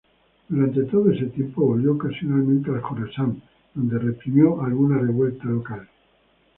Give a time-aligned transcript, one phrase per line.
[0.49, 3.39] Durante todo ese tiempo volvió ocasionalmente al Jorasán
[3.75, 5.87] donde reprimió alguna revuelta local.